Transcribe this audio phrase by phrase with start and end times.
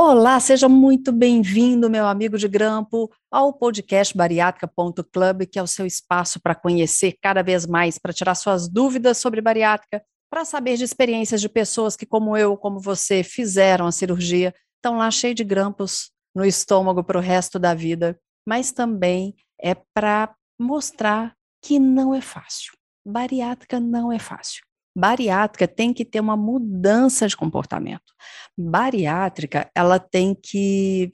[0.00, 5.84] Olá, seja muito bem-vindo, meu amigo de grampo, ao podcast bariátrica.club, que é o seu
[5.84, 10.00] espaço para conhecer cada vez mais, para tirar suas dúvidas sobre bariátrica,
[10.30, 14.98] para saber de experiências de pessoas que, como eu, como você, fizeram a cirurgia, estão
[14.98, 20.32] lá cheio de grampos no estômago para o resto da vida, mas também é para
[20.60, 22.72] mostrar que não é fácil.
[23.04, 24.67] Bariátrica não é fácil.
[24.98, 28.12] Bariátrica tem que ter uma mudança de comportamento.
[28.58, 31.12] Bariátrica, ela tem que.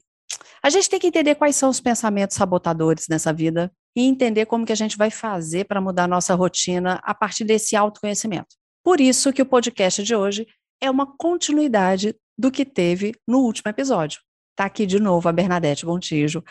[0.62, 4.64] A gente tem que entender quais são os pensamentos sabotadores nessa vida e entender como
[4.64, 8.56] que a gente vai fazer para mudar a nossa rotina a partir desse autoconhecimento.
[8.82, 10.46] Por isso que o podcast de hoje
[10.80, 14.22] é uma continuidade do que teve no último episódio.
[14.52, 16.42] Está aqui de novo a Bernadette Bontijo,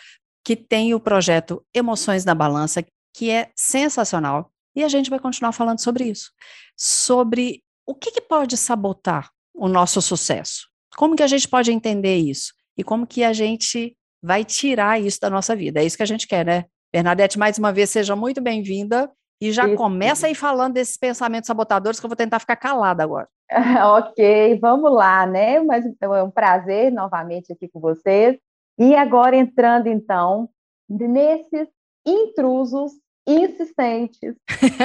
[0.46, 5.52] que tem o projeto Emoções na Balança, que é sensacional e a gente vai continuar
[5.52, 6.32] falando sobre isso,
[6.78, 12.18] sobre o que, que pode sabotar o nosso sucesso, como que a gente pode entender
[12.18, 15.82] isso e como que a gente vai tirar isso da nossa vida.
[15.82, 16.66] É isso que a gente quer, né?
[16.94, 19.12] Bernadette, mais uma vez, seja muito bem-vinda.
[19.42, 19.76] E já isso.
[19.76, 23.28] começa aí falando desses pensamentos sabotadores que eu vou tentar ficar calada agora.
[23.98, 25.60] ok, vamos lá, né?
[25.60, 28.38] Mas é um prazer novamente aqui com vocês.
[28.80, 30.50] E agora entrando então
[30.90, 31.68] nesses
[32.06, 32.94] intrusos
[33.28, 34.36] insistentes,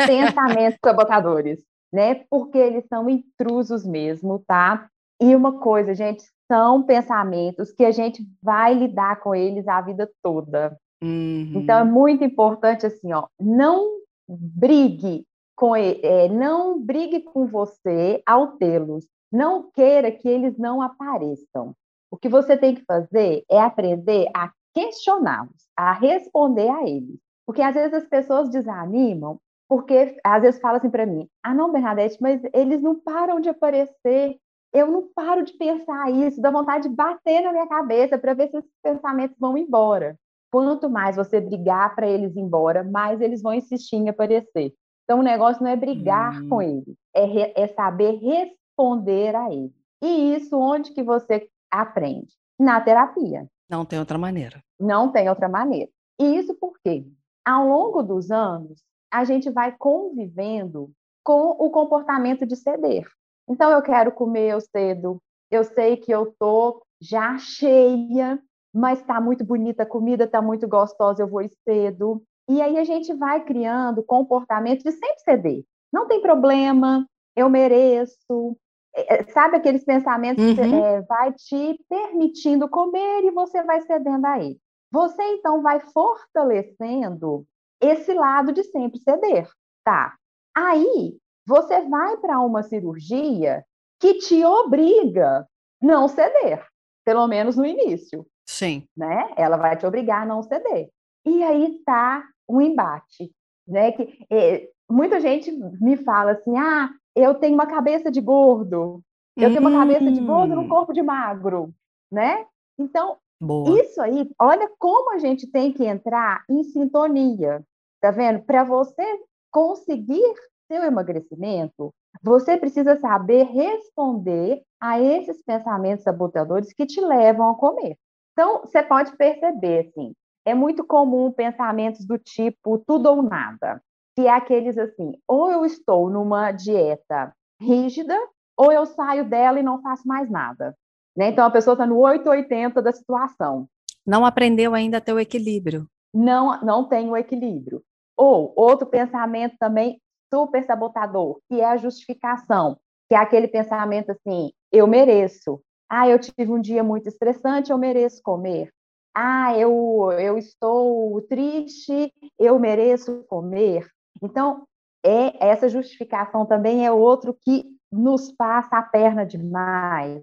[0.06, 2.24] pensamentos sabotadores, né?
[2.30, 4.88] Porque eles são intrusos mesmo, tá?
[5.20, 10.10] E uma coisa, gente, são pensamentos que a gente vai lidar com eles a vida
[10.22, 10.76] toda.
[11.02, 11.52] Uhum.
[11.54, 15.24] Então é muito importante assim, ó, não brigue
[15.56, 19.06] com é, não brigue com você ao tê-los.
[19.30, 21.74] Não queira que eles não apareçam.
[22.10, 27.18] O que você tem que fazer é aprender a questioná-los, a responder a eles.
[27.48, 31.72] Porque às vezes as pessoas desanimam, porque às vezes falam assim para mim: ah, não,
[31.72, 34.36] Bernadette, mas eles não param de aparecer.
[34.70, 38.50] Eu não paro de pensar isso, dá vontade de bater na minha cabeça para ver
[38.50, 40.14] se esses pensamentos vão embora.
[40.52, 44.74] Quanto mais você brigar para eles ir embora, mais eles vão insistir em aparecer.
[45.04, 46.48] Então, o negócio não é brigar hum.
[46.50, 49.72] com eles, é, é saber responder a eles.
[50.02, 52.28] E isso onde que você aprende?
[52.60, 53.48] Na terapia.
[53.70, 54.62] Não tem outra maneira.
[54.78, 55.90] Não tem outra maneira.
[56.20, 57.06] E isso por quê?
[57.48, 60.90] Ao longo dos anos, a gente vai convivendo
[61.24, 63.06] com o comportamento de ceder.
[63.48, 65.18] Então, eu quero comer, eu cedo.
[65.50, 68.38] Eu sei que eu tô já cheia,
[68.74, 72.22] mas está muito bonita a comida, está muito gostosa, eu vou cedo.
[72.50, 75.64] E aí a gente vai criando comportamento de sempre ceder.
[75.90, 78.58] Não tem problema, eu mereço.
[78.94, 80.54] É, é, sabe aqueles pensamentos uhum.
[80.54, 84.58] que é, vai te permitindo comer e você vai cedendo a ele.
[84.90, 87.46] Você então vai fortalecendo
[87.80, 89.48] esse lado de sempre ceder,
[89.84, 90.16] tá?
[90.54, 91.16] Aí
[91.46, 93.64] você vai para uma cirurgia
[94.00, 95.46] que te obriga
[95.80, 96.66] não ceder,
[97.04, 98.26] pelo menos no início.
[98.46, 98.84] Sim.
[98.96, 99.30] Né?
[99.36, 100.88] Ela vai te obrigar a não ceder.
[101.24, 103.30] E aí está um embate,
[103.66, 103.92] né?
[103.92, 109.02] Que é, muita gente me fala assim: "Ah, eu tenho uma cabeça de gordo.
[109.36, 109.52] Eu hum.
[109.52, 110.68] tenho uma cabeça de gordo no hum.
[110.68, 111.74] corpo de magro",
[112.10, 112.46] né?
[112.78, 113.80] Então, Boa.
[113.80, 117.62] Isso aí, olha como a gente tem que entrar em sintonia,
[118.00, 118.42] tá vendo?
[118.42, 119.02] Para você
[119.50, 120.34] conseguir
[120.66, 121.90] seu emagrecimento,
[122.22, 127.96] você precisa saber responder a esses pensamentos sabotadores que te levam a comer.
[128.32, 130.12] Então, você pode perceber, assim,
[130.44, 133.80] é muito comum pensamentos do tipo tudo ou nada,
[134.16, 138.16] que é aqueles assim, ou eu estou numa dieta rígida,
[138.56, 140.74] ou eu saio dela e não faço mais nada.
[141.16, 141.28] Né?
[141.28, 143.68] Então, a pessoa está no 880 da situação.
[144.06, 145.86] Não aprendeu ainda a ter o equilíbrio.
[146.14, 147.82] Não, não tem o equilíbrio.
[148.16, 150.00] Ou outro pensamento também
[150.32, 152.78] super sabotador, que é a justificação,
[153.08, 155.60] que é aquele pensamento assim: eu mereço.
[155.90, 158.70] Ah, eu tive um dia muito estressante, eu mereço comer.
[159.14, 163.86] Ah, eu, eu estou triste, eu mereço comer.
[164.22, 164.64] Então,
[165.04, 170.22] é essa justificação também é outro que nos passa a perna demais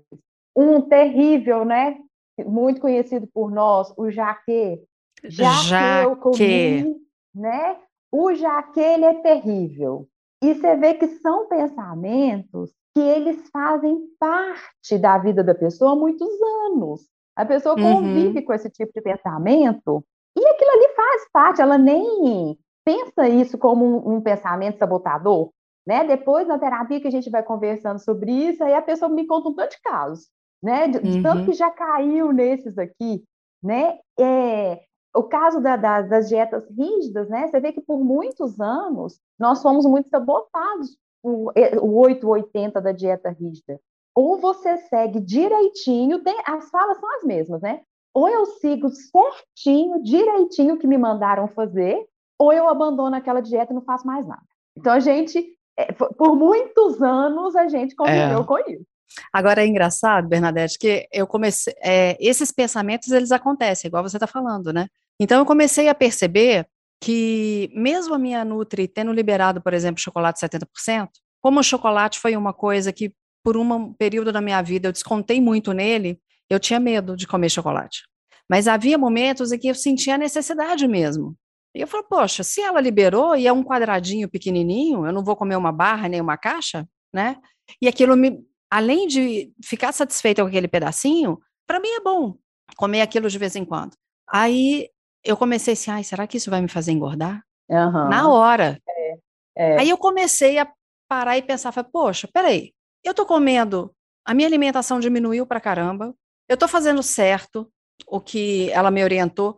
[0.55, 1.97] um terrível, né?
[2.45, 4.81] Muito conhecido por nós, o jaque.
[5.23, 6.95] Já que eu comi,
[7.33, 7.77] né?
[8.11, 10.07] O jaque, ele é terrível.
[10.43, 15.95] E você vê que são pensamentos que eles fazem parte da vida da pessoa há
[15.95, 16.29] muitos
[16.67, 17.09] anos.
[17.35, 17.95] A pessoa uhum.
[17.95, 18.45] convive uhum.
[18.45, 20.03] com esse tipo de pensamento
[20.37, 25.49] e aquilo ali faz parte, ela nem pensa isso como um, um pensamento sabotador,
[25.87, 26.03] né?
[26.03, 29.49] Depois, na terapia que a gente vai conversando sobre isso, aí a pessoa me conta
[29.49, 30.29] um tanto de casos,
[30.65, 30.87] né?
[30.87, 31.21] De, uhum.
[31.21, 33.23] tanto que já caiu nesses aqui,
[33.61, 33.99] né?
[34.19, 34.81] É,
[35.15, 37.47] o caso da, da, das dietas rígidas, né?
[37.47, 41.51] Você vê que por muitos anos nós fomos muito sabotados o,
[41.81, 43.79] o 880 da dieta rígida.
[44.15, 47.81] Ou você segue direitinho, tem, as falas são as mesmas, né?
[48.11, 52.03] Ou eu sigo certinho, direitinho o que me mandaram fazer,
[52.39, 54.41] ou eu abandono aquela dieta e não faço mais nada.
[54.75, 55.45] Então a gente,
[55.77, 58.43] é, por muitos anos, a gente conviveu é.
[58.43, 58.94] com isso.
[59.31, 64.27] Agora é engraçado, Bernadette, que eu comecei, é, esses pensamentos eles acontecem, igual você está
[64.27, 64.87] falando, né?
[65.19, 66.67] Então eu comecei a perceber
[67.01, 71.09] que mesmo a minha Nutri tendo liberado, por exemplo, chocolate 70%,
[71.41, 73.13] como o chocolate foi uma coisa que
[73.43, 76.19] por um período da minha vida eu descontei muito nele,
[76.49, 78.01] eu tinha medo de comer chocolate.
[78.49, 81.35] Mas havia momentos em que eu sentia a necessidade mesmo.
[81.75, 85.35] E eu falei, poxa, se ela liberou e é um quadradinho pequenininho, eu não vou
[85.35, 87.37] comer uma barra nem uma caixa, né?
[87.81, 92.35] E aquilo me, além de ficar satisfeita com aquele pedacinho, para mim é bom
[92.75, 93.95] comer aquilo de vez em quando.
[94.27, 94.89] Aí
[95.23, 97.43] eu comecei assim, ai, será que isso vai me fazer engordar?
[97.69, 98.09] Uhum.
[98.09, 98.79] Na hora.
[98.87, 99.17] É,
[99.55, 99.79] é.
[99.79, 100.71] Aí eu comecei a
[101.07, 102.73] parar e pensar, falei, poxa, peraí,
[103.03, 103.93] eu tô comendo,
[104.25, 106.13] a minha alimentação diminuiu pra caramba,
[106.49, 107.71] eu tô fazendo certo
[108.07, 109.57] o que ela me orientou,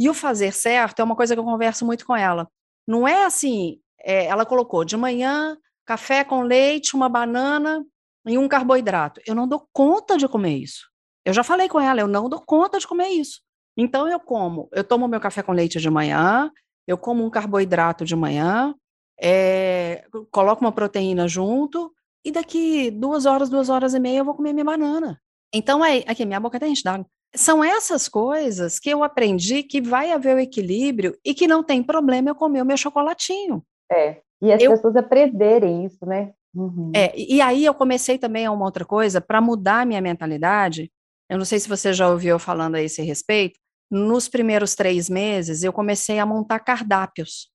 [0.00, 2.48] e o fazer certo é uma coisa que eu converso muito com ela.
[2.86, 7.84] Não é assim, é, ela colocou de manhã café com leite, uma banana
[8.26, 9.20] e um carboidrato.
[9.26, 10.88] Eu não dou conta de comer isso.
[11.24, 13.40] Eu já falei com ela, eu não dou conta de comer isso.
[13.76, 16.50] Então eu como, eu tomo meu café com leite de manhã,
[16.86, 18.74] eu como um carboidrato de manhã,
[19.20, 21.92] é, coloco uma proteína junto,
[22.24, 25.20] e daqui duas horas, duas horas e meia eu vou comer minha banana.
[25.54, 27.06] Então é, aqui, minha boca tem d'água.
[27.34, 31.82] São essas coisas que eu aprendi que vai haver o equilíbrio e que não tem
[31.82, 33.62] problema eu comer o meu chocolatinho.
[33.92, 36.32] É, e as eu, pessoas aprenderem isso, né?
[36.56, 36.90] Uhum.
[36.96, 40.90] É, e aí eu comecei também a uma outra coisa, para mudar a minha mentalidade,
[41.28, 43.60] eu não sei se você já ouviu falando a esse respeito,
[43.90, 47.50] nos primeiros três meses eu comecei a montar cardápios.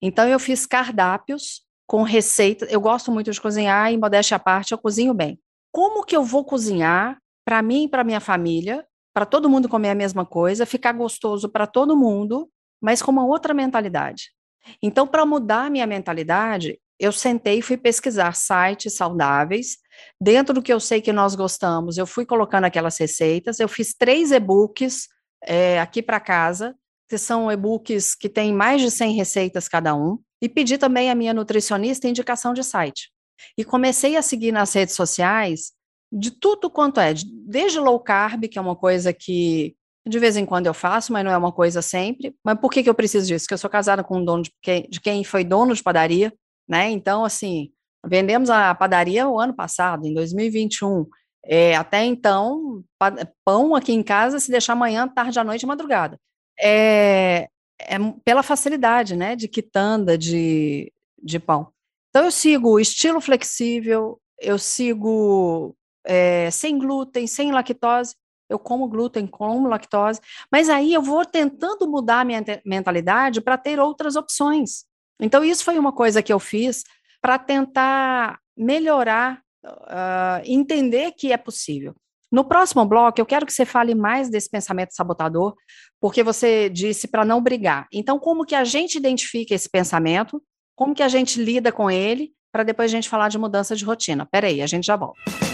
[0.00, 4.72] Então eu fiz cardápios com receitas, eu gosto muito de cozinhar e modéstia à parte,
[4.72, 5.38] eu cozinho bem.
[5.70, 9.90] Como que eu vou cozinhar para mim e para minha família, para todo mundo comer
[9.90, 12.48] a mesma coisa, ficar gostoso para todo mundo,
[12.80, 14.30] mas com uma outra mentalidade?
[14.82, 19.78] Então, para mudar a minha mentalidade, eu sentei e fui pesquisar sites saudáveis.
[20.20, 23.60] Dentro do que eu sei que nós gostamos, eu fui colocando aquelas receitas.
[23.60, 25.08] Eu fiz três e-books
[25.44, 26.74] é, aqui para casa,
[27.08, 30.18] que são e-books que têm mais de 100 receitas cada um.
[30.42, 33.10] E pedi também à minha nutricionista indicação de site.
[33.56, 35.72] E comecei a seguir nas redes sociais
[36.12, 37.12] de tudo quanto é,
[37.46, 39.76] desde low carb, que é uma coisa que
[40.08, 42.34] de vez em quando eu faço, mas não é uma coisa sempre.
[42.42, 43.44] Mas por que, que eu preciso disso?
[43.44, 46.32] Porque eu sou casada com um dono de quem, de quem foi dono de padaria,
[46.68, 46.90] né?
[46.90, 47.72] Então, assim,
[48.04, 51.06] vendemos a padaria o ano passado, em 2021.
[51.44, 52.84] É, até então,
[53.44, 56.18] pão aqui em casa, se deixar amanhã, tarde à noite, madrugada.
[56.60, 57.48] É,
[57.80, 60.92] é pela facilidade, né, de quitanda de,
[61.22, 61.72] de pão.
[62.10, 65.74] Então, eu sigo estilo flexível, eu sigo
[66.04, 68.14] é, sem glúten, sem lactose,
[68.48, 70.20] eu como glúten, como lactose,
[70.50, 74.86] mas aí eu vou tentando mudar a minha mentalidade para ter outras opções.
[75.20, 76.84] Então, isso foi uma coisa que eu fiz
[77.20, 81.94] para tentar melhorar, uh, entender que é possível.
[82.30, 85.54] No próximo bloco, eu quero que você fale mais desse pensamento sabotador,
[86.00, 87.86] porque você disse para não brigar.
[87.92, 90.42] Então, como que a gente identifica esse pensamento,
[90.76, 93.84] como que a gente lida com ele, para depois a gente falar de mudança de
[93.84, 94.26] rotina.
[94.30, 95.47] Peraí, a gente já volta.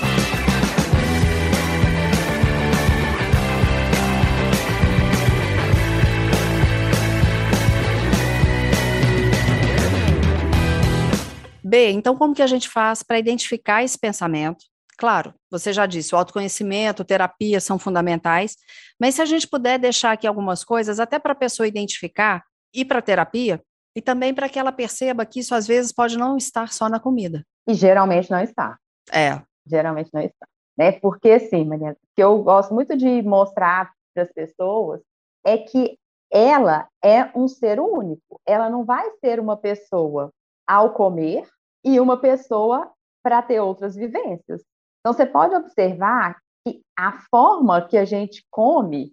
[11.74, 14.64] B, então como que a gente faz para identificar esse pensamento?
[14.96, 18.54] Claro, você já disse, o autoconhecimento, terapia são fundamentais,
[19.00, 22.84] mas se a gente puder deixar aqui algumas coisas, até para a pessoa identificar, ir
[22.84, 23.60] para a terapia,
[23.96, 27.00] e também para que ela perceba que isso às vezes pode não estar só na
[27.00, 27.44] comida.
[27.66, 28.78] E geralmente não está.
[29.12, 29.42] É.
[29.66, 30.46] Geralmente não está.
[30.78, 30.92] Né?
[30.92, 35.00] Porque, assim, Maria, o que eu gosto muito de mostrar para as pessoas
[35.44, 35.98] é que
[36.30, 38.40] ela é um ser único.
[38.46, 40.30] Ela não vai ser uma pessoa
[40.66, 41.48] ao comer
[41.84, 42.90] e uma pessoa
[43.22, 44.62] para ter outras vivências.
[45.00, 49.12] Então, você pode observar que a forma que a gente come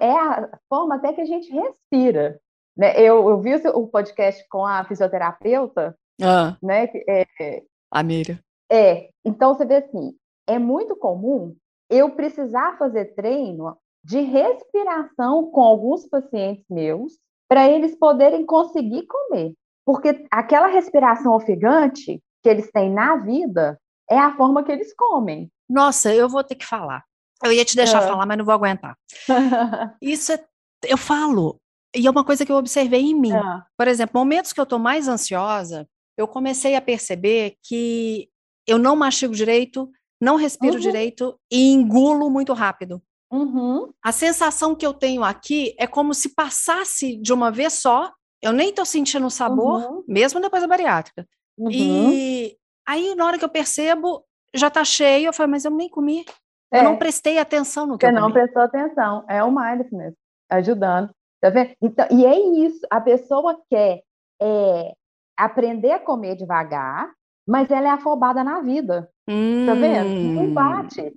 [0.00, 2.38] é a forma até que a gente respira.
[2.76, 2.98] Né?
[3.00, 6.88] Eu, eu vi o podcast com a fisioterapeuta, ah, né?
[7.08, 8.38] É, a Miriam.
[8.70, 10.14] É, então você vê assim,
[10.46, 11.56] é muito comum
[11.88, 19.54] eu precisar fazer treino de respiração com alguns pacientes meus para eles poderem conseguir comer.
[19.86, 25.48] Porque aquela respiração ofegante que eles têm na vida é a forma que eles comem.
[25.70, 27.04] Nossa, eu vou ter que falar.
[27.42, 28.06] Eu ia te deixar é.
[28.06, 28.96] falar, mas não vou aguentar.
[30.02, 30.44] Isso é,
[30.84, 31.60] eu falo,
[31.94, 33.32] e é uma coisa que eu observei em mim.
[33.32, 33.62] É.
[33.76, 38.28] Por exemplo, momentos que eu estou mais ansiosa, eu comecei a perceber que
[38.66, 39.88] eu não mastigo direito,
[40.20, 40.80] não respiro uhum.
[40.80, 43.02] direito e engulo muito rápido.
[43.30, 43.92] Uhum.
[44.02, 48.12] A sensação que eu tenho aqui é como se passasse de uma vez só,
[48.42, 50.04] eu nem estou sentindo o sabor, uhum.
[50.06, 51.26] mesmo depois da bariátrica.
[51.58, 51.70] Uhum.
[51.70, 54.24] E aí, na hora que eu percebo,
[54.54, 56.24] já está cheio, eu falo, mas eu nem comi.
[56.72, 56.80] É.
[56.80, 59.24] Eu não prestei atenção no que Você eu não prestou atenção.
[59.28, 60.14] É o mindfulness,
[60.50, 61.10] ajudando.
[61.40, 61.74] Tá vendo?
[61.80, 64.02] Então, e é isso, a pessoa quer
[64.40, 64.92] é,
[65.36, 67.10] aprender a comer devagar,
[67.46, 69.08] mas ela é afobada na vida.
[69.28, 69.66] Hum.
[69.66, 70.08] Tá vendo?
[70.08, 70.54] Não hum.
[70.54, 71.14] bate.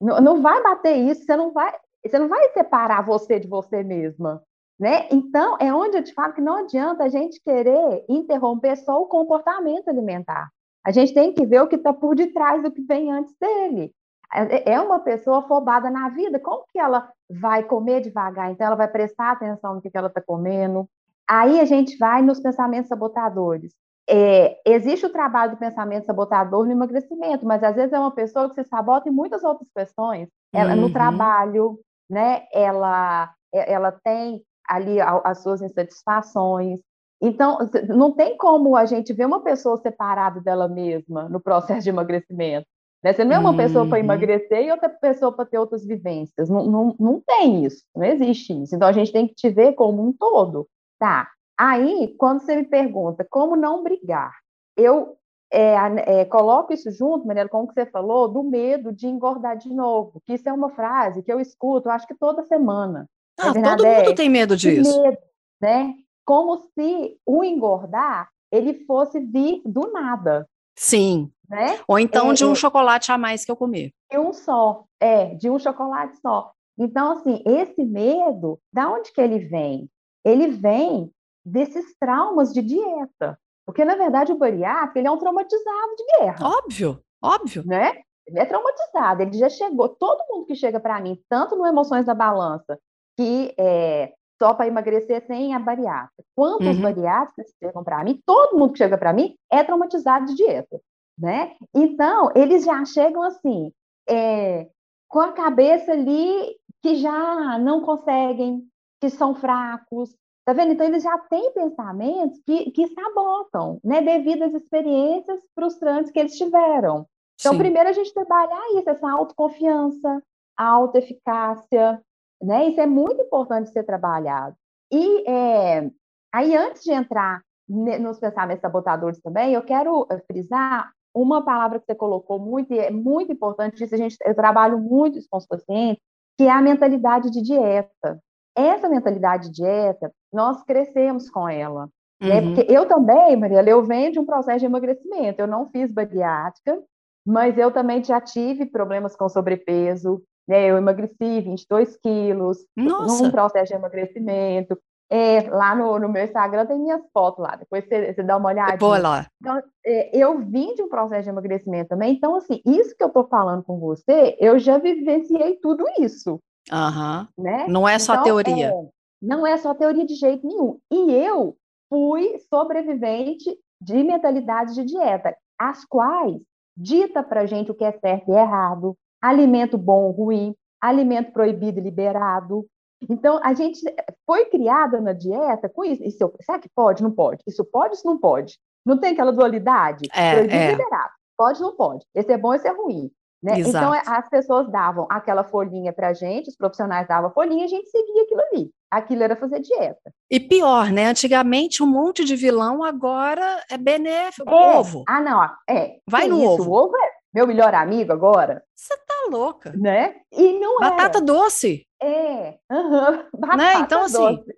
[0.00, 1.72] Não, não vai bater isso, você não vai,
[2.04, 4.42] você não vai separar você de você mesma.
[4.78, 5.08] Né?
[5.10, 9.06] Então, é onde eu te falo que não adianta a gente querer interromper só o
[9.06, 10.50] comportamento alimentar.
[10.84, 13.90] A gente tem que ver o que está por detrás do que vem antes dele.
[14.32, 18.50] É, é uma pessoa afobada na vida, como que ela vai comer devagar?
[18.50, 20.88] Então, ela vai prestar atenção no que, que ela está comendo.
[21.28, 23.72] Aí a gente vai nos pensamentos sabotadores.
[24.08, 28.48] É, existe o trabalho do pensamento sabotador no emagrecimento, mas às vezes é uma pessoa
[28.48, 30.28] que se sabota em muitas outras questões.
[30.52, 30.82] Ela, uhum.
[30.82, 32.44] No trabalho, né?
[32.52, 36.80] Ela, é, ela tem ali as suas insatisfações.
[37.20, 37.58] Então,
[37.88, 42.66] não tem como a gente ver uma pessoa separada dela mesma no processo de emagrecimento.
[43.02, 43.12] Né?
[43.12, 43.56] Você não é uma uhum.
[43.56, 46.48] pessoa para emagrecer e outra pessoa para ter outras vivências.
[46.48, 48.74] Não, não, não tem isso, não existe isso.
[48.74, 50.68] Então, a gente tem que te ver como um todo.
[50.98, 54.34] Tá, Aí, quando você me pergunta como não brigar,
[54.76, 55.16] eu
[55.50, 59.72] é, é, coloco isso junto, Mariela, como que você falou, do medo de engordar de
[59.72, 63.08] novo, que isso é uma frase que eu escuto, acho que toda semana.
[63.38, 65.02] Ah, todo mundo tem medo disso.
[65.02, 65.18] Medo,
[65.60, 65.94] né?
[66.24, 70.48] Como se o engordar ele fosse vir do nada.
[70.76, 71.30] Sim.
[71.48, 71.78] Né?
[71.86, 73.92] Ou então é, de um é chocolate a mais que eu comer.
[74.10, 76.52] De um só, é, de um chocolate só.
[76.78, 79.88] Então, assim, esse medo, da onde que ele vem?
[80.24, 81.10] Ele vem
[81.44, 83.38] desses traumas de dieta.
[83.64, 86.36] Porque, na verdade, o bariátrico ele é um traumatizado de guerra.
[86.42, 87.64] Óbvio, óbvio.
[87.66, 88.00] Né?
[88.26, 89.88] Ele é traumatizado, ele já chegou.
[89.88, 92.78] Todo mundo que chega para mim, tanto no Emoções da Balança,
[93.16, 96.92] que é só para emagrecer sem a bariátrica, quanto uhum.
[97.34, 100.78] que chegam para mim, todo mundo que chega para mim é traumatizado de dieta.
[101.18, 101.56] Né?
[101.74, 103.72] Então, eles já chegam assim,
[104.06, 104.68] é,
[105.08, 108.62] com a cabeça ali que já não conseguem,
[109.00, 110.14] que são fracos,
[110.46, 110.72] Tá vendo?
[110.72, 114.00] Então, eles já têm pensamentos que, que sabotam, né?
[114.00, 117.04] Devido às experiências frustrantes que eles tiveram.
[117.40, 117.58] Então, Sim.
[117.58, 120.22] primeiro a gente trabalhar isso, essa autoconfiança,
[120.56, 122.00] a autoeficácia,
[122.42, 122.68] né?
[122.68, 124.56] Isso é muito importante ser trabalhado.
[124.92, 125.90] E é,
[126.32, 131.86] aí, antes de entrar nos pensamentos sabotadores também, eu quero eh, frisar uma palavra que
[131.86, 135.46] você colocou muito, e é muito importante, isso a gente, eu trabalho muito com os
[135.46, 136.02] pacientes,
[136.38, 138.20] que é a mentalidade de dieta.
[138.54, 141.88] Essa mentalidade de dieta, nós crescemos com ela.
[142.20, 142.40] Né?
[142.40, 142.50] Uhum.
[142.50, 142.54] Né?
[142.54, 145.40] Porque eu também, Mariela, eu venho de um processo de emagrecimento.
[145.40, 146.82] Eu não fiz bariátrica,
[147.26, 150.22] mas eu também já tive problemas com sobrepeso.
[150.46, 150.66] Né?
[150.66, 153.22] Eu emagreci 22 quilos Nossa.
[153.22, 154.78] num processo de emagrecimento.
[155.08, 158.48] É, lá no, no, meu Instagram tem minhas fotos lá, depois você, você dá uma
[158.48, 158.76] olhada.
[158.76, 159.26] Boa lá.
[159.40, 163.08] Então, é, eu vim de um processo de emagrecimento também, então, assim, isso que eu
[163.08, 166.40] estou falando com você, eu já vivenciei tudo isso.
[166.72, 167.26] Uhum.
[167.38, 167.66] Né?
[167.68, 168.70] Não é só então, teoria.
[168.70, 168.88] É,
[169.22, 170.78] não é só teoria de jeito nenhum.
[170.90, 171.56] E eu
[171.88, 176.40] fui sobrevivente de mentalidade de dieta, as quais
[176.76, 178.96] dita para gente o que é certo e errado,
[179.26, 182.66] alimento bom ou ruim, alimento proibido e liberado.
[183.10, 183.80] Então, a gente
[184.24, 186.02] foi criada na dieta com isso.
[186.02, 187.02] isso será que pode?
[187.02, 187.42] Não pode.
[187.46, 188.58] Isso pode, isso não pode.
[188.84, 190.08] Não tem aquela dualidade?
[190.14, 190.68] É, proibido é.
[190.68, 191.10] e liberado.
[191.36, 192.04] Pode, não pode.
[192.14, 193.10] Esse é bom, esse é ruim.
[193.42, 193.60] Né?
[193.60, 197.64] Então, as pessoas davam aquela folhinha para a gente, os profissionais davam a folhinha e
[197.64, 198.70] a gente seguia aquilo ali.
[198.90, 200.12] Aquilo era fazer dieta.
[200.30, 201.06] E pior, né?
[201.06, 204.48] Antigamente, um monte de vilão, agora é benéfico.
[204.48, 204.78] É.
[204.78, 205.04] Ovo.
[205.06, 205.42] Ah, não.
[205.68, 205.96] É.
[206.08, 206.62] Vai no isso?
[206.62, 206.70] ovo.
[206.70, 208.64] O ovo é meu melhor amigo agora.
[208.74, 209.70] Você tá louca.
[209.76, 210.16] Né?
[210.32, 210.88] E não é.
[210.88, 211.86] Batata doce.
[212.02, 212.56] É.
[212.70, 213.24] Uhum.
[213.38, 213.74] Batata né?
[213.74, 214.36] Então, assim.
[214.36, 214.54] doce.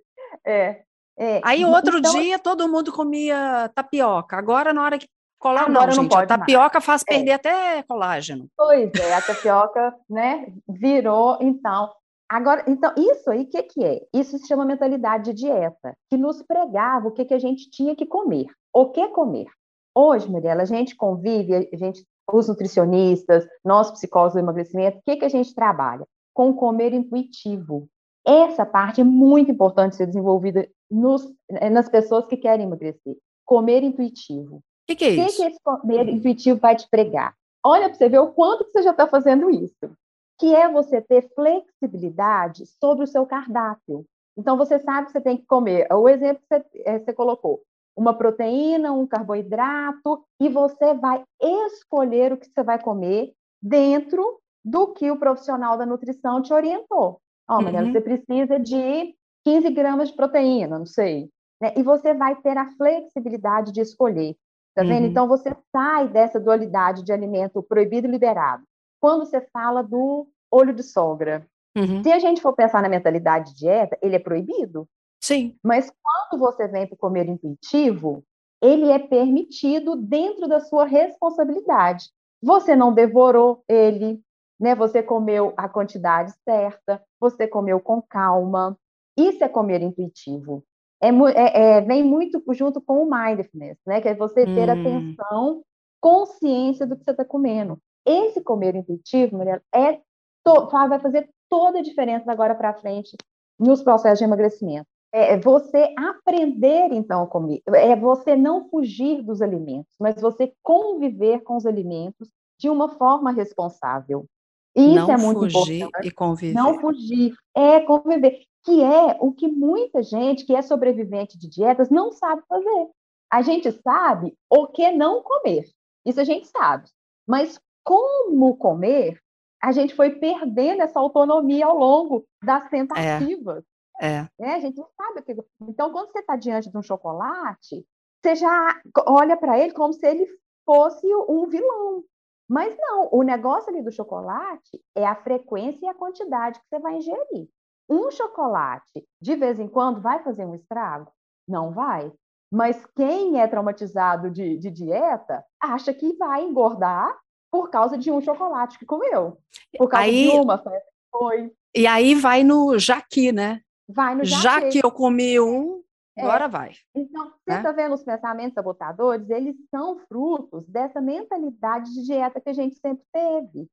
[0.46, 0.82] É.
[1.18, 1.40] É.
[1.42, 2.12] Aí outro então...
[2.12, 4.36] dia todo mundo comia tapioca.
[4.36, 5.08] Agora, na hora que
[5.40, 6.84] Agora não, não pode a tapioca mais.
[6.84, 7.14] faz É.
[7.14, 8.48] perder até colágeno.
[8.56, 11.92] Pois é, a tapioca, né, virou, então.
[12.28, 14.00] Agora, então, isso aí, o que, que é?
[14.12, 17.94] Isso se chama mentalidade de dieta, que nos pregava o que, que a gente tinha
[17.96, 18.46] que comer.
[18.72, 19.46] O que comer?
[19.94, 25.16] Hoje, Mirella, a gente convive, a gente os nutricionistas, nós psicólogos do emagrecimento, o que,
[25.16, 26.06] que a gente trabalha?
[26.34, 27.88] Com comer intuitivo.
[28.26, 31.26] Essa parte é muito importante ser desenvolvida nos,
[31.70, 33.16] nas pessoas que querem emagrecer.
[33.44, 34.56] Comer intuitivo.
[34.56, 35.22] O que, que, é isso?
[35.22, 37.34] O que, que esse comer intuitivo vai te pregar?
[37.64, 39.90] Olha para você ver o quanto que você já está fazendo isso.
[40.38, 44.04] Que é você ter flexibilidade sobre o seu cardápio.
[44.36, 45.92] Então, você sabe que você tem que comer.
[45.92, 47.62] O exemplo que você, é, você colocou:
[47.98, 54.92] uma proteína, um carboidrato, e você vai escolher o que você vai comer dentro do
[54.94, 57.20] que o profissional da nutrição te orientou.
[57.50, 57.92] Ó, oh, Mariana, uhum.
[57.92, 59.14] você precisa de
[59.44, 61.28] 15 gramas de proteína, não sei.
[61.60, 61.72] Né?
[61.76, 64.36] E você vai ter a flexibilidade de escolher.
[64.76, 65.04] Tá vendo?
[65.04, 65.10] Uhum.
[65.10, 68.62] Então, você sai dessa dualidade de alimento proibido e liberado.
[69.00, 71.44] Quando você fala do olho de sogra,
[71.76, 72.00] uhum.
[72.02, 74.86] se a gente for pensar na mentalidade de dieta, ele é proibido.
[75.20, 75.56] Sim.
[75.62, 78.24] Mas quando você vem para comer intuitivo,
[78.62, 82.10] ele é permitido dentro da sua responsabilidade.
[82.42, 84.20] Você não devorou ele,
[84.58, 84.74] né?
[84.74, 88.76] Você comeu a quantidade certa, você comeu com calma.
[89.16, 90.64] Isso é comer intuitivo
[91.00, 94.00] é, é, é, vem muito junto com o mindfulness, né?
[94.00, 94.72] Que é você ter hum.
[94.72, 95.62] atenção,
[96.00, 97.78] consciência do que você está comendo.
[98.04, 100.00] Esse comer intuitivo, Maria, é
[100.44, 103.16] to, vai fazer toda a diferença agora para frente
[103.58, 104.86] nos processos de emagrecimento.
[105.12, 107.62] É, é você aprender, então, a comer.
[107.66, 113.30] É você não fugir dos alimentos, mas você conviver com os alimentos de uma forma
[113.30, 114.26] responsável.
[114.74, 116.06] Isso não é muito fugir importante.
[116.08, 116.54] e conviver.
[116.54, 121.88] Não fugir, é conviver que é o que muita gente que é sobrevivente de dietas
[121.88, 122.88] não sabe fazer.
[123.30, 125.64] A gente sabe o que não comer,
[126.04, 126.88] isso a gente sabe,
[127.26, 129.18] mas como comer,
[129.62, 132.68] a gente foi perdendo essa autonomia ao longo das é.
[132.68, 133.64] tentativas.
[133.64, 133.77] É.
[134.00, 134.54] é.
[134.54, 135.36] A gente não sabe o que.
[135.62, 137.86] Então, quando você está diante de um chocolate,
[138.22, 140.26] você já olha para ele como se ele
[140.64, 142.04] fosse um vilão.
[142.48, 146.78] Mas não, o negócio ali do chocolate é a frequência e a quantidade que você
[146.78, 147.48] vai ingerir.
[147.88, 151.10] Um chocolate, de vez em quando, vai fazer um estrago?
[151.46, 152.12] Não vai.
[152.50, 157.18] Mas quem é traumatizado de, de dieta acha que vai engordar
[157.50, 159.38] por causa de um chocolate que comeu.
[159.76, 161.52] Por causa aí, de uma festa que foi.
[161.74, 163.60] E aí vai no jaqui, né?
[163.88, 164.24] Vai no.
[164.24, 165.82] Já que eu comi um,
[166.18, 166.22] é.
[166.22, 166.72] Agora vai.
[166.94, 167.82] Então, você está né?
[167.82, 169.30] vendo os pensamentos sabotadores?
[169.30, 173.68] Eles são frutos dessa mentalidade de dieta que a gente sempre teve.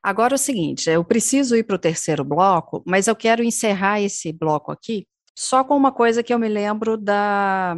[0.00, 4.00] Agora é o seguinte, eu preciso ir para o terceiro bloco, mas eu quero encerrar
[4.00, 7.76] esse bloco aqui só com uma coisa que eu me lembro da,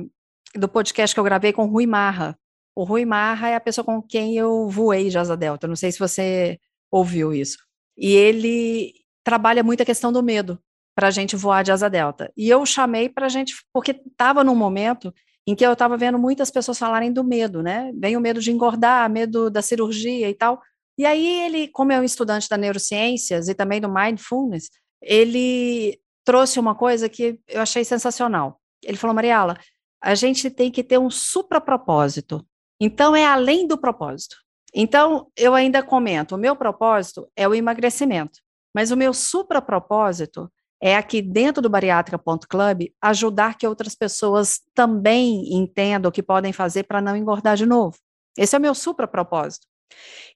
[0.54, 2.38] do podcast que eu gravei com o Rui Marra.
[2.74, 5.66] O Rui Marra é a pessoa com quem eu voei de Asa Delta.
[5.66, 6.58] Não sei se você
[6.90, 7.58] ouviu isso.
[7.96, 8.92] E ele
[9.24, 10.58] trabalha muito a questão do medo
[11.00, 12.30] para a gente voar de asa delta.
[12.36, 15.10] E eu chamei para a gente, porque estava num momento
[15.46, 17.90] em que eu estava vendo muitas pessoas falarem do medo, né?
[17.94, 20.60] Vem o medo de engordar, medo da cirurgia e tal.
[20.98, 24.68] E aí ele, como é um estudante da neurociências e também do mindfulness,
[25.00, 28.60] ele trouxe uma coisa que eu achei sensacional.
[28.84, 29.56] Ele falou, Mariala,
[30.02, 32.46] a gente tem que ter um supra-propósito.
[32.78, 34.36] Então, é além do propósito.
[34.74, 38.38] Então, eu ainda comento, o meu propósito é o emagrecimento,
[38.74, 40.46] mas o meu supra-propósito
[40.80, 46.84] é aqui dentro do bariátrica.club ajudar que outras pessoas também entendam o que podem fazer
[46.84, 47.96] para não engordar de novo.
[48.38, 49.66] Esse é o meu supra propósito.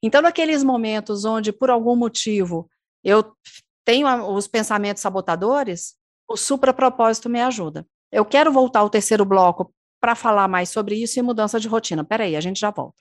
[0.03, 2.69] Então, naqueles momentos onde, por algum motivo,
[3.03, 3.25] eu
[3.85, 5.95] tenho os pensamentos sabotadores,
[6.29, 7.87] o supra propósito me ajuda.
[8.13, 12.05] Eu quero voltar ao terceiro bloco para falar mais sobre isso e mudança de rotina.
[12.05, 12.95] Peraí, a gente já volta.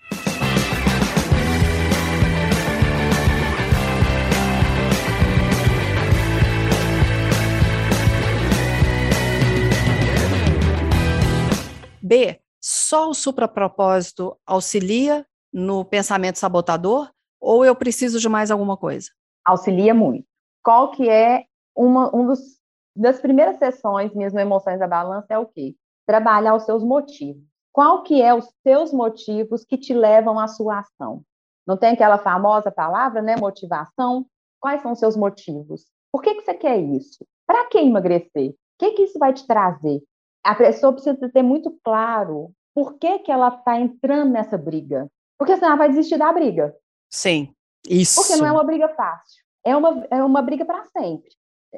[12.65, 19.09] Só o suprapropósito auxilia no pensamento sabotador ou eu preciso de mais alguma coisa?
[19.45, 20.25] Auxilia muito.
[20.63, 21.43] Qual que é
[21.75, 22.39] uma um dos,
[22.95, 25.75] das primeiras sessões minhas Emoções da Balança é o quê?
[26.07, 27.43] Trabalhar os seus motivos.
[27.73, 31.21] Qual que é os seus motivos que te levam à sua ação?
[31.67, 34.25] Não tem aquela famosa palavra, né, motivação?
[34.59, 35.85] Quais são os seus motivos?
[36.11, 37.25] Por que, que você quer isso?
[37.45, 38.51] Para que emagrecer?
[38.51, 40.01] O que, que isso vai te trazer?
[40.43, 45.07] A pessoa precisa ter muito claro por que, que ela está entrando nessa briga.
[45.37, 46.75] Porque senão ela vai desistir da briga.
[47.09, 47.53] Sim,
[47.87, 48.21] isso.
[48.21, 49.43] Porque não é uma briga fácil.
[49.63, 51.29] É uma, é uma briga para sempre.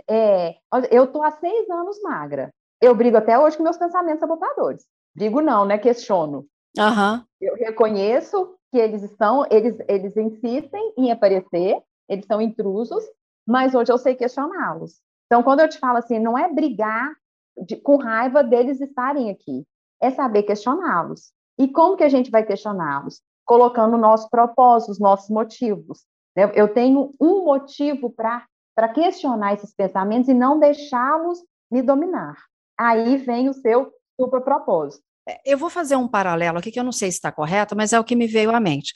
[0.10, 0.56] É,
[0.91, 2.51] eu estou há seis anos magra.
[2.82, 4.86] Eu brigo até hoje com meus pensamentos sabotadores.
[5.15, 5.78] Brigo não, né?
[5.78, 6.45] Questiono.
[6.78, 7.23] Uhum.
[7.39, 13.04] Eu reconheço que eles estão, eles, eles insistem em aparecer, eles são intrusos,
[13.47, 14.99] mas hoje eu sei questioná-los.
[15.25, 17.15] Então, quando eu te falo assim, não é brigar
[17.57, 19.65] de, com raiva deles estarem aqui.
[20.01, 21.31] É saber questioná-los.
[21.57, 23.21] E como que a gente vai questioná-los?
[23.45, 26.03] colocando o nosso propósito, os nossos motivos.
[26.35, 26.51] Né?
[26.55, 31.39] Eu tenho um motivo para questionar esses pensamentos e não deixá-los
[31.71, 32.35] me dominar.
[32.77, 35.03] Aí vem o seu super propósito.
[35.27, 37.93] É, eu vou fazer um paralelo aqui que eu não sei se está correto, mas
[37.93, 38.93] é o que me veio à mente.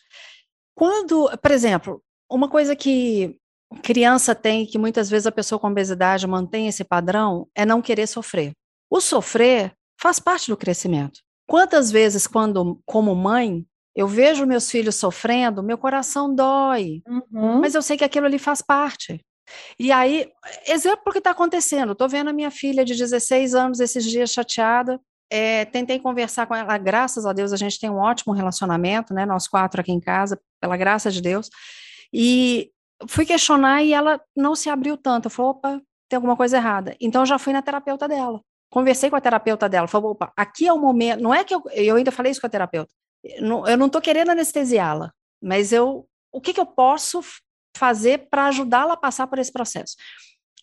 [0.75, 3.38] Quando, por exemplo, uma coisa que
[3.83, 8.07] criança tem, que muitas vezes a pessoa com obesidade mantém esse padrão, é não querer
[8.07, 8.53] sofrer.
[8.89, 11.19] O sofrer faz parte do crescimento.
[11.47, 17.59] Quantas vezes, quando, como mãe, eu vejo meus filhos sofrendo, meu coração dói, uhum.
[17.59, 19.19] mas eu sei que aquilo ali faz parte.
[19.79, 20.29] E aí,
[20.67, 24.31] exemplo do que está acontecendo, estou vendo a minha filha de 16 anos esses dias
[24.31, 24.99] chateada,
[25.31, 29.25] é, tentei conversar com ela, graças a Deus a gente tem um ótimo relacionamento, né,
[29.25, 31.49] nós quatro aqui em casa, pela graça de Deus,
[32.13, 32.71] e
[33.07, 36.95] fui questionar e ela não se abriu tanto, eu falei, opa, tem alguma coisa errada.
[36.99, 40.73] Então, já fui na terapeuta dela, conversei com a terapeuta dela, falei, opa, aqui é
[40.73, 42.91] o momento, não é que eu, eu ainda falei isso com a terapeuta,
[43.23, 47.21] eu não estou querendo anestesiá-la, mas eu, o que, que eu posso
[47.75, 49.95] fazer para ajudá-la a passar por esse processo?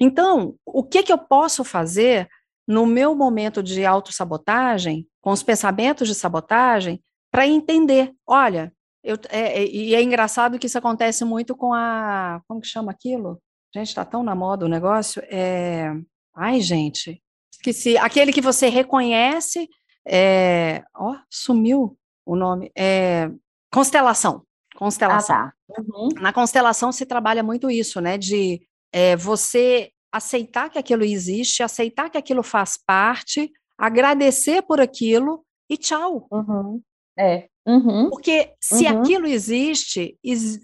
[0.01, 2.29] Então, o que, que eu posso fazer
[2.66, 8.72] no meu momento de autossabotagem, com os pensamentos de sabotagem, para entender, olha,
[9.07, 12.90] eu, é, é, e é engraçado que isso acontece muito com a, como que chama
[12.90, 13.40] aquilo?
[13.73, 15.92] Gente, está tão na moda o negócio, é,
[16.35, 19.69] ai gente, esqueci, aquele que você reconhece,
[20.05, 23.31] é, ó, sumiu o nome, é,
[23.73, 24.42] constelação,
[24.75, 25.37] constelação.
[25.37, 25.83] Ah, tá.
[25.83, 26.09] Uhum.
[26.21, 28.61] Na constelação se trabalha muito isso, né, de
[28.92, 35.77] é, você aceitar que aquilo existe, aceitar que aquilo faz parte, agradecer por aquilo e
[35.77, 36.27] tchau.
[36.31, 36.83] Uhum.
[37.16, 37.49] É.
[37.66, 38.09] Uhum.
[38.11, 39.00] Porque se uhum.
[39.00, 40.16] aquilo existe,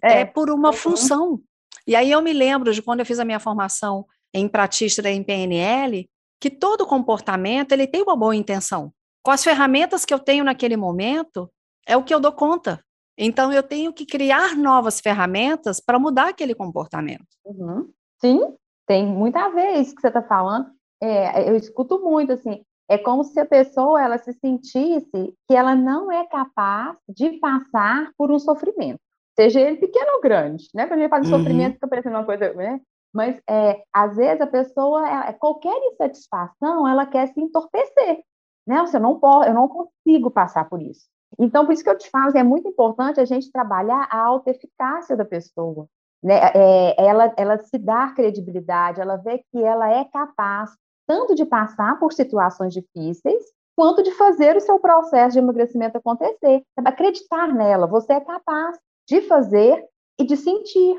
[0.02, 0.74] é, é por uma uhum.
[0.74, 1.40] função.
[1.86, 5.22] E aí eu me lembro de quando eu fiz a minha formação em pratista em
[5.22, 6.08] PNL,
[6.40, 8.92] que todo comportamento ele tem uma boa intenção.
[9.22, 11.50] Com as ferramentas que eu tenho naquele momento,
[11.86, 12.82] é o que eu dou conta.
[13.16, 17.26] Então eu tenho que criar novas ferramentas para mudar aquele comportamento.
[17.44, 17.88] Uhum.
[18.20, 20.70] Sim, tem muita vez que você está falando.
[21.00, 22.64] É, eu escuto muito assim.
[22.92, 28.10] É como se a pessoa ela se sentisse que ela não é capaz de passar
[28.18, 29.00] por um sofrimento,
[29.34, 30.86] seja ele pequeno ou grande, né?
[30.86, 31.38] Quando a gente fala de uhum.
[31.38, 32.82] sofrimento, fica parecendo uma coisa, né?
[33.10, 38.22] Mas é, às vezes a pessoa, ela, qualquer insatisfação, ela quer se entorpecer,
[38.66, 38.84] né?
[38.92, 41.06] Eu não posso, eu não consigo passar por isso.
[41.38, 45.16] Então, por isso que eu te falo é muito importante a gente trabalhar a autoeficácia
[45.16, 45.86] da pessoa,
[46.22, 46.38] né?
[46.54, 50.72] É, ela, ela se dar credibilidade, ela vê que ela é capaz
[51.12, 53.42] tanto de passar por situações difíceis,
[53.76, 56.62] quanto de fazer o seu processo de emagrecimento acontecer.
[56.78, 59.84] Acreditar nela, você é capaz de fazer
[60.18, 60.96] e de sentir.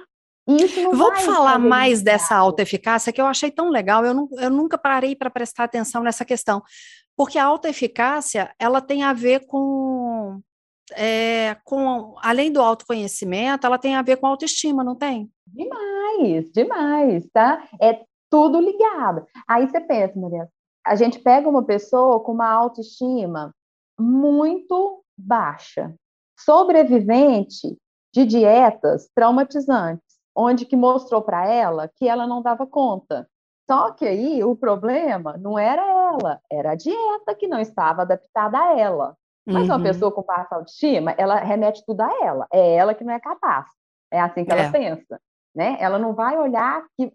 [0.48, 4.06] E isso não Vamos falar mais dessa autoeficácia que eu achei tão legal.
[4.06, 6.62] Eu, não, eu nunca parei para prestar atenção nessa questão,
[7.18, 10.40] porque a autoeficácia ela tem a ver com
[10.96, 15.32] é, com, além do autoconhecimento, ela tem a ver com autoestima, não tem?
[15.48, 17.68] Demais, demais, tá?
[17.82, 19.28] É tudo ligado.
[19.48, 20.50] Aí você pensa, Maria,
[20.84, 23.54] a gente pega uma pessoa com uma autoestima
[24.00, 25.94] muito baixa,
[26.40, 27.78] sobrevivente
[28.12, 33.30] de dietas traumatizantes, onde que mostrou para ela que ela não dava conta.
[33.70, 38.58] Só que aí o problema não era ela, era a dieta que não estava adaptada
[38.58, 39.16] a ela.
[39.46, 39.76] Mas uhum.
[39.76, 42.48] uma pessoa com baixa autoestima, ela remete tudo a ela.
[42.52, 43.68] É ela que não é capaz.
[44.12, 44.72] É assim que ela é.
[44.72, 45.20] pensa.
[45.56, 45.78] Né?
[45.80, 47.14] Ela não vai olhar que,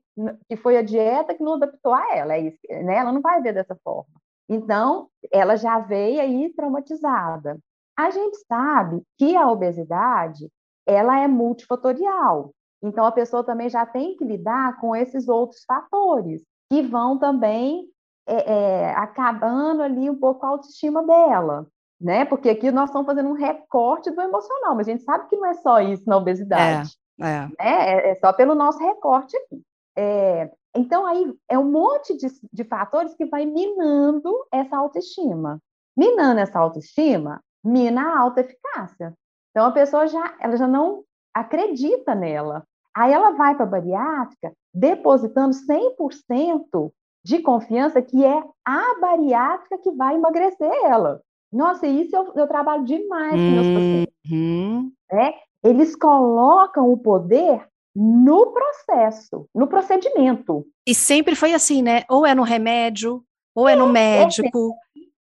[0.48, 2.34] que foi a dieta que não adaptou a ela.
[2.34, 2.96] É isso, né?
[2.96, 4.20] Ela não vai ver dessa forma.
[4.48, 7.58] Então, ela já veio aí traumatizada.
[7.96, 10.48] A gente sabe que a obesidade,
[10.86, 12.52] ela é multifatorial.
[12.80, 17.88] Então, a pessoa também já tem que lidar com esses outros fatores, que vão também
[18.26, 21.66] é, é, acabando ali um pouco a autoestima dela
[22.00, 22.24] né?
[22.24, 25.46] Porque aqui nós estamos fazendo um recorte do emocional, mas a gente sabe que não
[25.46, 26.96] é só isso na obesidade.
[27.20, 27.46] É, é.
[27.46, 27.52] Né?
[27.58, 29.62] é, é só pelo nosso recorte aqui.
[29.96, 35.58] É, então, aí é um monte de, de fatores que vai minando essa autoestima.
[35.96, 39.12] Minando essa autoestima, mina a autoeficácia.
[39.50, 41.02] Então, a pessoa já, ela já não
[41.34, 42.64] acredita nela.
[42.94, 46.92] Aí ela vai para a bariátrica depositando 100%
[47.24, 51.20] de confiança que é a bariátrica que vai emagrecer ela.
[51.52, 54.14] Nossa, isso eu, eu trabalho demais com meus pacientes.
[54.30, 54.92] Uhum.
[55.10, 55.34] Né?
[55.62, 60.66] Eles colocam o poder no processo, no procedimento.
[60.86, 62.04] E sempre foi assim, né?
[62.08, 64.74] Ou é no remédio, ou é, no é, é médico.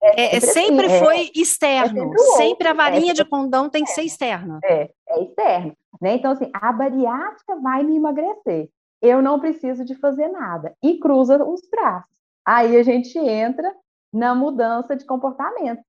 [0.03, 2.09] É, é, sempre, assim, foi externo.
[2.09, 4.59] Sempre, sempre, a varinha de condão tem que ser externa.
[4.63, 5.73] É, é externo.
[6.01, 6.15] Né?
[6.15, 8.69] Então, assim, a bariátrica vai me emagrecer.
[9.01, 10.75] Eu não preciso de fazer nada.
[10.83, 12.09] E cruza os braços.
[12.45, 13.73] Aí a gente entra
[14.13, 15.81] na mudança de comportamento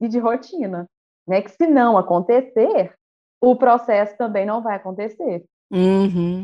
[0.00, 0.86] e de rotina,
[1.26, 1.40] né?
[1.40, 2.92] Que se não acontecer,
[3.40, 5.44] o processo também não vai acontecer.
[5.70, 6.42] Uhum.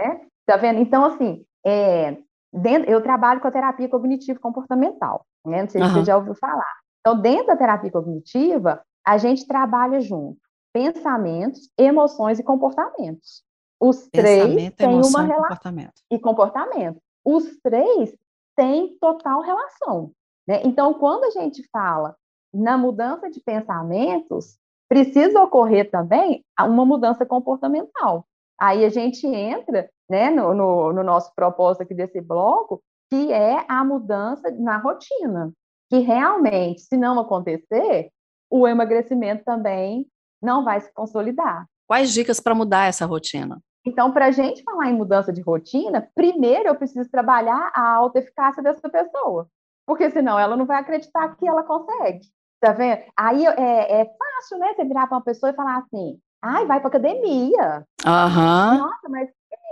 [0.00, 0.20] Né?
[0.46, 0.80] Tá vendo?
[0.80, 2.16] Então, assim, é,
[2.52, 5.62] dentro, eu trabalho com a terapia cognitivo comportamental, né?
[5.62, 6.74] Não sei se você já ouviu falar.
[7.00, 10.38] Então, dentro da terapia cognitiva, a gente trabalha junto
[10.72, 13.42] pensamentos, emoções e comportamentos.
[13.80, 15.42] Os três têm uma relação.
[15.42, 16.02] Comportamento.
[16.10, 17.00] E comportamento.
[17.24, 18.14] Os três
[18.56, 20.12] têm total relação.
[20.46, 20.62] Né?
[20.64, 22.16] Então, quando a gente fala
[22.52, 28.26] na mudança de pensamentos, precisa ocorrer também uma mudança comportamental.
[28.58, 33.64] Aí a gente entra né, no, no, no nosso propósito aqui desse bloco, que é
[33.68, 35.52] a mudança na rotina.
[35.88, 38.10] Que realmente, se não acontecer,
[38.50, 40.06] o emagrecimento também
[40.42, 41.66] não vai se consolidar.
[41.86, 43.58] Quais dicas para mudar essa rotina?
[43.84, 48.62] Então, para a gente falar em mudança de rotina, primeiro eu preciso trabalhar a autoeficácia
[48.62, 49.48] dessa pessoa,
[49.86, 52.20] porque senão ela não vai acreditar que ela consegue.
[52.60, 53.02] Tá vendo?
[53.16, 54.74] Aí é, é fácil, né?
[54.74, 57.84] Você virar para uma pessoa e falar assim: ai, vai para academia.
[58.04, 58.78] Uhum.
[58.78, 59.28] Nossa, mas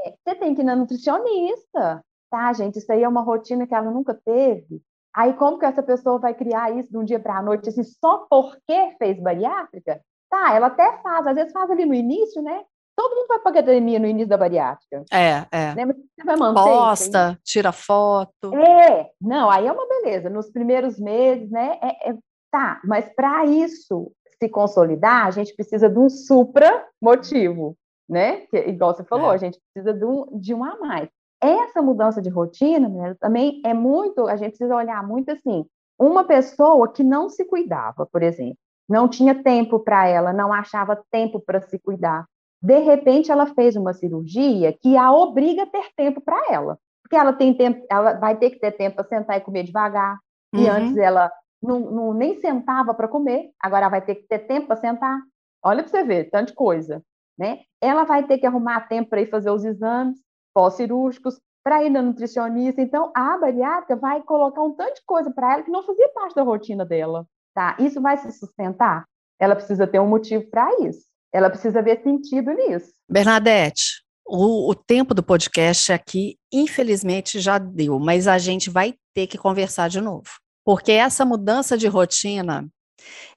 [0.07, 2.05] é, você tem que ir na nutricionista.
[2.31, 2.79] Tá, gente?
[2.79, 4.83] Isso aí é uma rotina que ela nunca teve.
[5.15, 7.83] Aí, como que essa pessoa vai criar isso de um dia para a noite, assim,
[7.83, 10.01] só porque fez bariátrica?
[10.29, 12.63] Tá, ela até faz, às vezes faz ali no início, né?
[12.95, 15.05] Todo mundo vai para academia no início da bariátrica.
[15.13, 15.75] É, é.
[15.75, 15.85] Né?
[15.85, 16.63] Mas você vai manter.
[16.63, 18.55] Posta, tira foto.
[18.55, 20.29] É, não, aí é uma beleza.
[20.31, 21.79] Nos primeiros meses, né?
[21.83, 22.15] É, é,
[22.57, 27.77] tá, mas para isso se consolidar, a gente precisa de um supra motivo,
[28.09, 28.39] né?
[28.47, 29.35] Que, igual você falou, é.
[29.35, 31.09] a gente precisa de um, de um a mais.
[31.41, 35.67] Essa mudança de rotina, né, também é muito, a gente precisa olhar muito assim,
[35.99, 38.57] uma pessoa que não se cuidava, por exemplo,
[38.89, 42.25] não tinha tempo para ela, não achava tempo para se cuidar.
[42.63, 47.17] De repente, ela fez uma cirurgia que a obriga a ter tempo para ela, porque
[47.17, 50.19] ela tem tempo, ela vai ter que ter tempo para sentar e comer devagar.
[50.55, 50.63] Uhum.
[50.63, 51.31] E antes ela
[51.67, 55.19] não, não nem sentava para comer, agora vai ter que ter tempo para sentar.
[55.63, 57.03] Olha para você ver, tanta coisa,
[57.39, 57.61] né?
[57.81, 60.19] Ela vai ter que arrumar tempo para ir fazer os exames
[60.55, 62.81] pós-cirúrgicos, para ir na nutricionista.
[62.81, 66.35] Então, a bariátrica vai colocar um tanto de coisa para ela que não fazia parte
[66.35, 67.27] da rotina dela.
[67.53, 67.77] Tá?
[67.81, 69.05] Isso vai se sustentar?
[69.39, 71.07] Ela precisa ter um motivo para isso.
[71.33, 72.93] Ela precisa ver sentido nisso.
[73.11, 79.27] Bernadette, o, o, tempo do podcast aqui, infelizmente, já deu, mas a gente vai ter
[79.27, 80.29] que conversar de novo.
[80.67, 82.69] Porque essa mudança de rotina,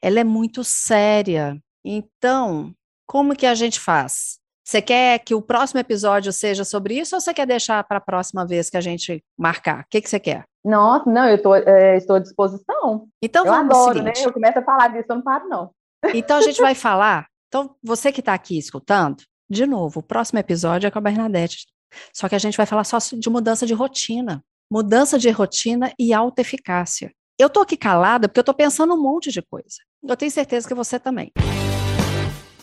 [0.02, 1.62] ela é muito séria.
[1.86, 2.74] Então,
[3.06, 4.40] como que a gente faz?
[4.66, 8.02] Você quer que o próximo episódio seja sobre isso ou você quer deixar para a
[8.02, 9.82] próxima vez que a gente marcar?
[9.82, 10.44] O que, que você quer?
[10.66, 13.08] Nossa, não, eu tô, é, estou à disposição.
[13.22, 14.12] Então eu vamos adoro, né?
[14.18, 15.72] Eu começo a falar disso, eu não paro, não.
[16.14, 17.28] Então a gente vai falar.
[17.48, 21.68] Então, você que está aqui escutando, de novo, o próximo episódio é com a Bernadette.
[22.12, 24.44] Só que a gente vai falar só de mudança de rotina.
[24.72, 27.12] Mudança de rotina e alta eficácia.
[27.40, 29.78] Eu estou aqui calada porque eu estou pensando um monte de coisa.
[30.06, 31.32] Eu tenho certeza que você também.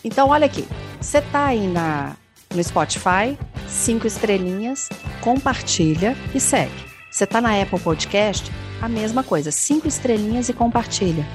[0.04, 0.68] Então, olha aqui.
[1.00, 2.14] Você tá aí na,
[2.54, 4.90] no Spotify, cinco estrelinhas,
[5.22, 6.74] compartilha e segue.
[7.10, 11.26] Você tá na Apple Podcast, a mesma coisa, cinco estrelinhas e compartilha.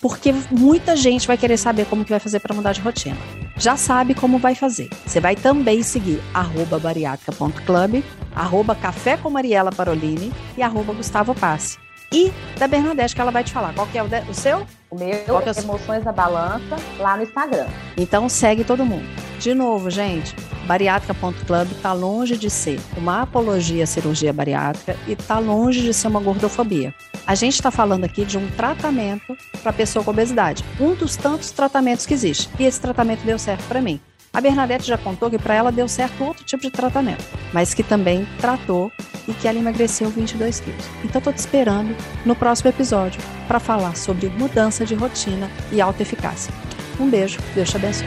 [0.00, 3.18] Porque muita gente vai querer saber como que vai fazer para mudar de rotina.
[3.58, 4.88] Já sabe como vai fazer.
[5.04, 8.02] Você vai também seguir arroba bariátrica.club,
[8.34, 11.89] arroba café com Mariela Parolini e arroba Gustavo Passe.
[12.12, 13.72] E da Bernadette, que ela vai te falar.
[13.72, 14.66] Qual que é o, de, o seu?
[14.90, 17.68] O meu é Emoções da Balança, lá no Instagram.
[17.96, 19.06] Então segue todo mundo.
[19.38, 20.34] De novo, gente,
[20.66, 26.08] bariátrica.club está longe de ser uma apologia à cirurgia bariátrica e está longe de ser
[26.08, 26.92] uma gordofobia.
[27.24, 30.64] A gente está falando aqui de um tratamento para pessoa com obesidade.
[30.80, 32.50] Um dos tantos tratamentos que existe.
[32.58, 34.00] E esse tratamento deu certo para mim.
[34.32, 37.82] A Bernadette já contou que para ela deu certo outro tipo de tratamento, mas que
[37.82, 38.90] também tratou
[39.26, 40.84] e que ela emagreceu 22 quilos.
[41.04, 46.02] Então estou te esperando no próximo episódio para falar sobre mudança de rotina e alta
[46.02, 46.54] eficácia.
[46.98, 48.06] Um beijo, Deus te abençoe.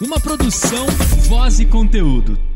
[0.00, 0.86] Uma produção,
[1.28, 2.47] voz e conteúdo.